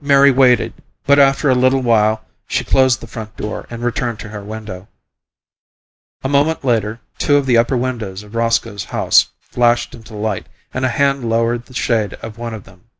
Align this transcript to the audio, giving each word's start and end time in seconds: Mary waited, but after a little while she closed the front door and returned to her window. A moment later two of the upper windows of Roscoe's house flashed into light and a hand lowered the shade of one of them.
Mary 0.00 0.30
waited, 0.30 0.74
but 1.06 1.18
after 1.18 1.50
a 1.50 1.54
little 1.56 1.82
while 1.82 2.24
she 2.46 2.62
closed 2.62 3.00
the 3.00 3.06
front 3.08 3.34
door 3.36 3.66
and 3.68 3.82
returned 3.82 4.20
to 4.20 4.28
her 4.28 4.40
window. 4.44 4.86
A 6.22 6.28
moment 6.28 6.64
later 6.64 7.00
two 7.18 7.34
of 7.36 7.46
the 7.46 7.56
upper 7.56 7.76
windows 7.76 8.22
of 8.22 8.36
Roscoe's 8.36 8.84
house 8.84 9.26
flashed 9.40 9.92
into 9.92 10.14
light 10.14 10.46
and 10.72 10.84
a 10.84 10.88
hand 10.88 11.28
lowered 11.28 11.66
the 11.66 11.74
shade 11.74 12.14
of 12.22 12.38
one 12.38 12.54
of 12.54 12.62
them. 12.62 12.90